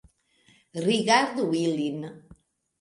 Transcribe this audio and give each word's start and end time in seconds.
Rigardu 0.85 1.45
ilin 1.63 1.99